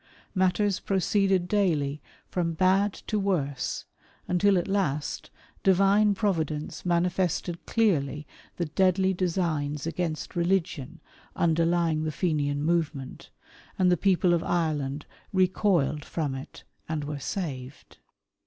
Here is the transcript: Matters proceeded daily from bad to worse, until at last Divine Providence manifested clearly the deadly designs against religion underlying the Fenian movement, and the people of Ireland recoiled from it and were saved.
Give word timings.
Matters 0.33 0.79
proceeded 0.79 1.47
daily 1.47 2.01
from 2.27 2.53
bad 2.53 2.91
to 2.91 3.19
worse, 3.19 3.85
until 4.27 4.57
at 4.57 4.67
last 4.67 5.29
Divine 5.61 6.15
Providence 6.15 6.83
manifested 6.83 7.63
clearly 7.67 8.25
the 8.55 8.65
deadly 8.65 9.13
designs 9.13 9.85
against 9.85 10.35
religion 10.35 10.99
underlying 11.35 12.03
the 12.03 12.11
Fenian 12.11 12.63
movement, 12.63 13.29
and 13.77 13.91
the 13.91 13.95
people 13.95 14.33
of 14.33 14.43
Ireland 14.43 15.05
recoiled 15.31 16.03
from 16.03 16.33
it 16.33 16.63
and 16.89 17.03
were 17.03 17.19
saved. 17.19 17.99